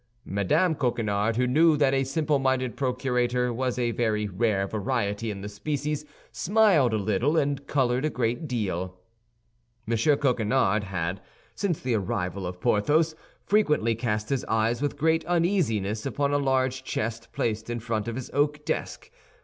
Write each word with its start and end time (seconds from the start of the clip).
Mme. 0.25 0.73
Coquenard, 0.73 1.35
who 1.35 1.45
knew 1.45 1.77
that 1.77 1.93
a 1.93 2.03
simple 2.03 2.39
minded 2.39 2.75
procurator 2.75 3.53
was 3.53 3.77
a 3.77 3.91
very 3.91 4.25
rare 4.27 4.65
variety 4.65 5.29
in 5.29 5.41
the 5.41 5.47
species, 5.47 6.05
smiled 6.31 6.91
a 6.91 6.97
little, 6.97 7.37
and 7.37 7.67
colored 7.67 8.03
a 8.03 8.09
great 8.09 8.47
deal. 8.47 8.97
M. 9.87 9.95
Coquenard 10.17 10.85
had, 10.85 11.21
since 11.53 11.79
the 11.79 11.93
arrival 11.93 12.47
of 12.47 12.59
Porthos, 12.59 13.13
frequently 13.45 13.93
cast 13.93 14.29
his 14.29 14.43
eyes 14.45 14.81
with 14.81 14.97
great 14.97 15.23
uneasiness 15.25 16.03
upon 16.03 16.33
a 16.33 16.39
large 16.39 16.83
chest 16.83 17.31
placed 17.31 17.69
in 17.69 17.79
front 17.79 18.07
of 18.07 18.15
his 18.15 18.31
oak 18.33 18.65
desk. 18.65 19.11